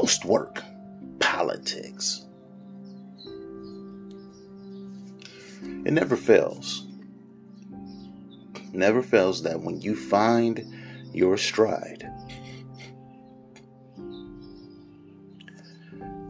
post 0.00 0.24
work 0.24 0.62
politics. 1.18 2.24
It 5.84 5.92
never 5.92 6.16
fails. 6.16 6.86
Never 8.72 9.02
fails 9.02 9.42
that 9.42 9.60
when 9.60 9.82
you 9.82 9.94
find 9.94 10.64
your 11.12 11.36
stride, 11.36 12.10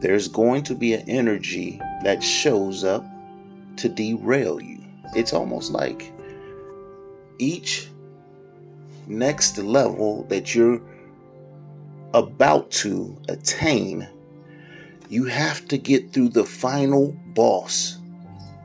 there's 0.01 0.27
going 0.27 0.63
to 0.63 0.75
be 0.75 0.93
an 0.93 1.09
energy 1.09 1.79
that 2.03 2.21
shows 2.21 2.83
up 2.83 3.05
to 3.77 3.87
derail 3.87 4.59
you. 4.59 4.83
It's 5.15 5.31
almost 5.31 5.71
like 5.71 6.11
each 7.39 7.87
next 9.07 9.57
level 9.59 10.23
that 10.25 10.53
you're 10.53 10.81
about 12.13 12.71
to 12.71 13.17
attain, 13.29 14.07
you 15.09 15.25
have 15.25 15.67
to 15.67 15.77
get 15.77 16.11
through 16.11 16.29
the 16.29 16.45
final 16.45 17.15
boss 17.33 17.97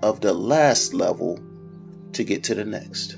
of 0.02 0.20
the 0.20 0.32
last 0.32 0.94
level 0.94 1.40
to 2.12 2.24
get 2.24 2.44
to 2.44 2.54
the 2.54 2.64
next. 2.64 3.16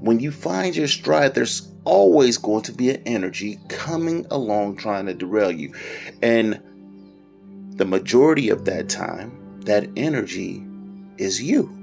When 0.00 0.20
you 0.20 0.30
find 0.30 0.76
your 0.76 0.86
stride, 0.86 1.34
there's 1.34 1.68
always 1.84 2.38
going 2.38 2.62
to 2.62 2.72
be 2.72 2.90
an 2.90 3.02
energy 3.04 3.58
coming 3.68 4.26
along 4.30 4.76
trying 4.76 5.06
to 5.06 5.14
derail 5.14 5.50
you. 5.50 5.74
And 6.22 6.60
the 7.76 7.84
majority 7.84 8.48
of 8.50 8.64
that 8.66 8.88
time, 8.88 9.60
that 9.64 9.88
energy 9.96 10.64
is 11.16 11.42
you. 11.42 11.74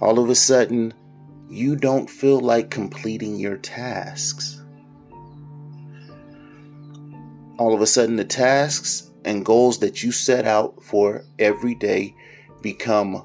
All 0.00 0.18
of 0.18 0.30
a 0.30 0.34
sudden, 0.34 0.94
you 1.48 1.76
don't 1.76 2.10
feel 2.10 2.40
like 2.40 2.70
completing 2.70 3.36
your 3.36 3.56
tasks. 3.56 4.62
All 7.58 7.74
of 7.74 7.80
a 7.80 7.86
sudden, 7.86 8.16
the 8.16 8.24
tasks 8.24 9.10
and 9.24 9.44
goals 9.44 9.78
that 9.78 10.02
you 10.02 10.12
set 10.12 10.46
out 10.46 10.82
for 10.82 11.24
every 11.38 11.74
day 11.74 12.14
become 12.62 13.24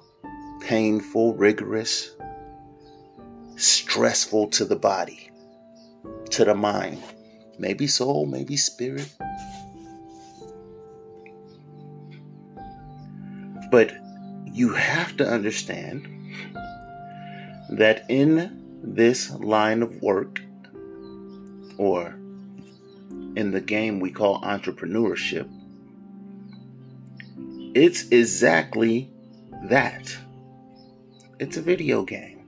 painful, 0.61 1.35
rigorous, 1.35 2.15
stressful 3.57 4.47
to 4.47 4.65
the 4.65 4.75
body, 4.75 5.29
to 6.31 6.45
the 6.45 6.55
mind, 6.55 7.03
maybe 7.59 7.87
soul, 7.87 8.25
maybe 8.25 8.55
spirit. 8.55 9.13
But 13.69 13.93
you 14.45 14.73
have 14.73 15.17
to 15.17 15.27
understand 15.27 16.07
that 17.77 18.05
in 18.09 18.81
this 18.83 19.31
line 19.31 19.81
of 19.81 20.01
work, 20.01 20.41
or 21.77 22.15
in 23.35 23.51
the 23.51 23.61
game 23.61 23.99
we 23.99 24.11
call 24.11 24.41
entrepreneurship, 24.41 25.49
it's 27.75 28.07
exactly 28.09 29.09
that. 29.65 30.15
It's 31.39 31.57
a 31.57 31.61
video 31.61 32.03
game. 32.03 32.39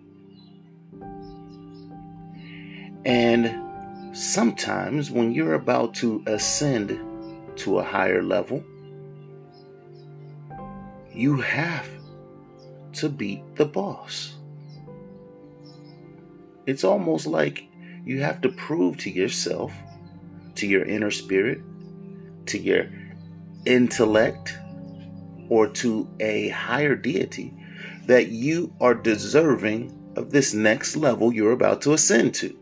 And 3.05 4.15
sometimes 4.15 5.11
when 5.11 5.31
you're 5.31 5.55
about 5.55 5.95
to 5.95 6.23
ascend 6.27 6.99
to 7.57 7.79
a 7.79 7.83
higher 7.83 8.21
level, 8.21 8.63
you 11.11 11.39
have 11.41 11.87
to 12.93 13.09
beat 13.09 13.43
the 13.55 13.65
boss. 13.65 14.35
It's 16.65 16.83
almost 16.83 17.27
like 17.27 17.67
you 18.05 18.21
have 18.21 18.41
to 18.41 18.49
prove 18.49 18.97
to 18.97 19.09
yourself, 19.09 19.73
to 20.55 20.67
your 20.67 20.83
inner 20.85 21.11
spirit, 21.11 21.61
to 22.47 22.57
your 22.57 22.87
intellect, 23.65 24.57
or 25.49 25.67
to 25.67 26.07
a 26.19 26.49
higher 26.49 26.95
deity 26.95 27.53
that 28.07 28.29
you 28.29 28.73
are 28.79 28.93
deserving 28.93 30.13
of 30.15 30.31
this 30.31 30.53
next 30.53 30.95
level 30.95 31.33
you're 31.33 31.51
about 31.51 31.81
to 31.83 31.93
ascend 31.93 32.33
to. 32.35 32.55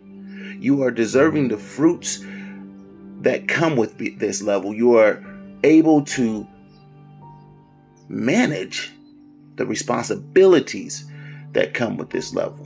You 0.60 0.84
are 0.84 0.92
deserving 0.92 1.50
the 1.50 1.58
fruits 1.58 2.24
that 3.22 3.48
come 3.48 3.76
with 3.76 3.98
this 4.20 4.42
level. 4.42 4.74
You 4.74 4.98
are 4.98 5.24
able 5.64 6.04
to 6.04 6.48
manage 8.10 8.92
the 9.56 9.66
responsibilities 9.66 11.06
that 11.52 11.74
come 11.74 11.98
with 11.98 12.10
this 12.10 12.34
level. 12.34 12.63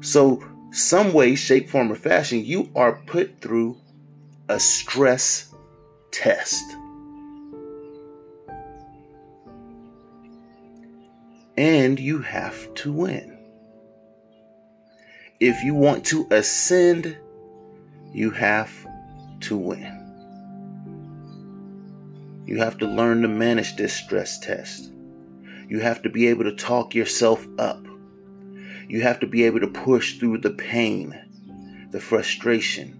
So, 0.00 0.42
some 0.70 1.12
way, 1.12 1.34
shape, 1.34 1.70
form, 1.70 1.90
or 1.90 1.94
fashion, 1.94 2.44
you 2.44 2.70
are 2.74 3.00
put 3.06 3.40
through 3.40 3.78
a 4.48 4.60
stress 4.60 5.54
test. 6.10 6.64
And 11.56 11.98
you 11.98 12.18
have 12.20 12.74
to 12.74 12.92
win. 12.92 13.38
If 15.40 15.62
you 15.62 15.74
want 15.74 16.04
to 16.06 16.26
ascend, 16.30 17.16
you 18.12 18.30
have 18.30 18.70
to 19.40 19.56
win. 19.56 20.02
You 22.46 22.58
have 22.58 22.78
to 22.78 22.86
learn 22.86 23.22
to 23.22 23.28
manage 23.28 23.76
this 23.76 23.92
stress 23.92 24.38
test. 24.38 24.92
You 25.68 25.80
have 25.80 26.02
to 26.02 26.10
be 26.10 26.28
able 26.28 26.44
to 26.44 26.54
talk 26.54 26.94
yourself 26.94 27.46
up. 27.58 27.85
You 28.88 29.02
have 29.02 29.20
to 29.20 29.26
be 29.26 29.44
able 29.44 29.60
to 29.60 29.66
push 29.66 30.18
through 30.18 30.38
the 30.38 30.50
pain, 30.50 31.18
the 31.90 32.00
frustration. 32.00 32.98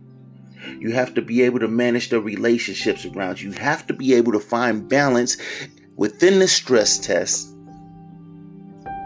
You 0.81 0.93
have 0.93 1.15
to 1.15 1.23
be 1.23 1.43
able 1.43 1.61
to 1.61 1.69
manage 1.69 2.09
the 2.09 2.21
relationships 2.21 3.05
around 3.05 3.41
you. 3.41 3.51
You 3.51 3.59
have 3.59 3.87
to 3.87 3.95
be 3.95 4.15
able 4.15 4.33
to 4.33 4.41
find 4.41 4.89
balance 4.89 5.37
within 5.97 6.41
the 6.41 6.49
stress 6.49 6.99
test 6.99 7.49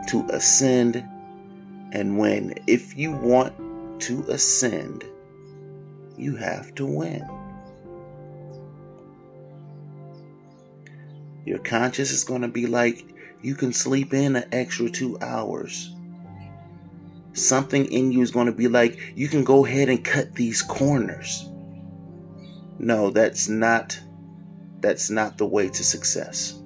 to 0.08 0.26
ascend 0.30 1.04
and 1.92 2.19
win. 2.19 2.54
If 2.66 2.96
you 2.96 3.12
want 3.12 4.00
to 4.02 4.24
ascend, 4.28 5.04
you 6.16 6.36
have 6.36 6.74
to 6.76 6.86
win. 6.86 7.28
Your 11.44 11.58
conscience 11.58 12.10
is 12.10 12.24
going 12.24 12.42
to 12.42 12.48
be 12.48 12.66
like 12.66 13.04
you 13.42 13.54
can 13.54 13.72
sleep 13.72 14.14
in 14.14 14.36
an 14.36 14.48
extra 14.52 14.88
two 14.88 15.19
hours 15.20 15.94
something 17.40 17.86
in 17.86 18.12
you 18.12 18.22
is 18.22 18.30
going 18.30 18.46
to 18.46 18.52
be 18.52 18.68
like, 18.68 18.98
you 19.16 19.28
can 19.28 19.44
go 19.44 19.64
ahead 19.64 19.88
and 19.88 20.04
cut 20.04 20.34
these 20.34 20.62
corners. 20.62 21.48
No, 22.78 23.10
that's 23.10 23.48
not 23.48 23.98
that's 24.80 25.10
not 25.10 25.36
the 25.36 25.46
way 25.46 25.68
to 25.68 25.84
success. 25.84 26.62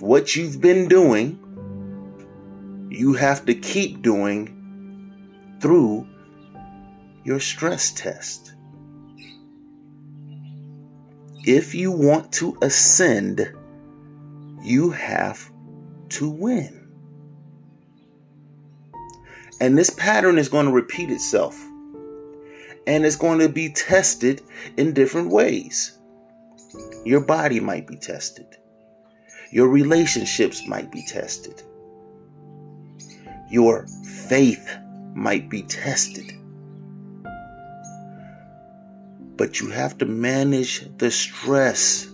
What 0.00 0.34
you've 0.34 0.60
been 0.60 0.88
doing, 0.88 1.38
you 2.90 3.12
have 3.12 3.44
to 3.46 3.54
keep 3.54 4.02
doing 4.02 4.58
through 5.60 6.06
your 7.24 7.38
stress 7.38 7.92
test. 7.92 8.54
If 11.44 11.74
you 11.74 11.92
want 11.92 12.32
to 12.34 12.56
ascend, 12.62 13.52
you 14.62 14.90
have 14.90 15.50
to 16.10 16.30
win. 16.30 16.81
And 19.60 19.78
this 19.78 19.90
pattern 19.90 20.38
is 20.38 20.48
going 20.48 20.66
to 20.66 20.72
repeat 20.72 21.10
itself. 21.10 21.56
And 22.86 23.06
it's 23.06 23.16
going 23.16 23.38
to 23.38 23.48
be 23.48 23.70
tested 23.70 24.42
in 24.76 24.92
different 24.92 25.30
ways. 25.30 25.98
Your 27.04 27.20
body 27.20 27.60
might 27.60 27.86
be 27.86 27.96
tested. 27.96 28.46
Your 29.52 29.68
relationships 29.68 30.66
might 30.66 30.90
be 30.90 31.04
tested. 31.06 31.62
Your 33.50 33.86
faith 34.28 34.78
might 35.14 35.50
be 35.50 35.62
tested. 35.62 36.32
But 39.36 39.60
you 39.60 39.70
have 39.70 39.98
to 39.98 40.06
manage 40.06 40.88
the 40.98 41.10
stress 41.10 42.08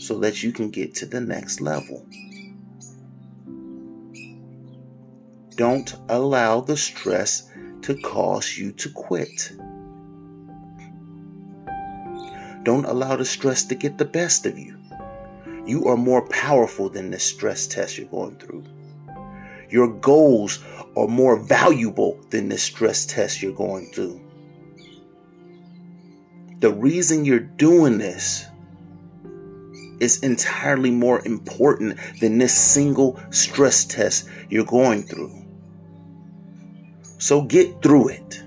so 0.00 0.18
that 0.18 0.42
you 0.42 0.52
can 0.52 0.70
get 0.70 0.94
to 0.96 1.06
the 1.06 1.20
next 1.20 1.60
level. 1.60 2.06
Don't 5.62 5.94
allow 6.08 6.60
the 6.60 6.76
stress 6.76 7.48
to 7.82 7.94
cause 8.02 8.58
you 8.58 8.72
to 8.72 8.88
quit. 8.88 9.52
Don't 12.64 12.84
allow 12.84 13.14
the 13.14 13.24
stress 13.24 13.62
to 13.66 13.76
get 13.76 13.96
the 13.96 14.04
best 14.04 14.44
of 14.44 14.58
you. 14.58 14.76
You 15.64 15.86
are 15.86 15.96
more 15.96 16.26
powerful 16.30 16.88
than 16.88 17.12
the 17.12 17.20
stress 17.20 17.68
test 17.68 17.96
you're 17.96 18.08
going 18.08 18.38
through. 18.40 18.64
Your 19.70 19.86
goals 19.86 20.58
are 20.96 21.06
more 21.06 21.36
valuable 21.38 22.18
than 22.30 22.48
the 22.48 22.58
stress 22.58 23.06
test 23.06 23.40
you're 23.40 23.52
going 23.52 23.86
through. 23.92 24.20
The 26.58 26.72
reason 26.72 27.24
you're 27.24 27.38
doing 27.38 27.98
this 27.98 28.46
is 30.00 30.24
entirely 30.24 30.90
more 30.90 31.24
important 31.24 32.00
than 32.20 32.38
this 32.38 32.52
single 32.52 33.20
stress 33.30 33.84
test 33.84 34.28
you're 34.50 34.64
going 34.64 35.04
through. 35.04 35.41
So 37.22 37.40
get 37.40 37.80
through 37.82 38.08
it. 38.08 38.42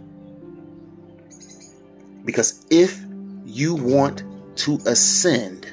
Because 2.26 2.66
if 2.70 3.00
you 3.46 3.74
want 3.74 4.26
to 4.58 4.78
ascend, 4.86 5.66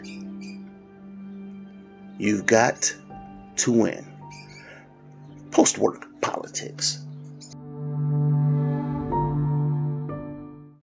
you've 2.17 2.47
got 2.47 2.95
to 3.57 3.73
win. 3.73 4.07
Post 5.51 5.79
work 5.79 6.07
politics. 6.21 7.02